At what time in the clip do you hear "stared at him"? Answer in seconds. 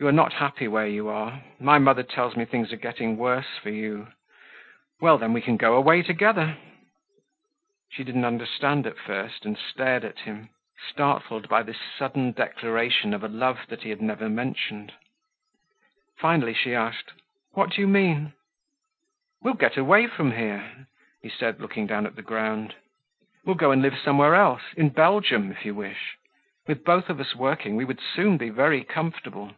9.56-10.48